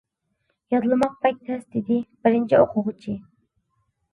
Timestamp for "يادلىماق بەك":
0.75-1.37